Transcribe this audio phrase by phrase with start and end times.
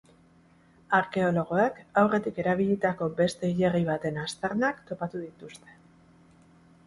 [0.99, 5.77] Arkeologoek aurretik erabilitako beste hilerri baten aztarnak topatu dituzte.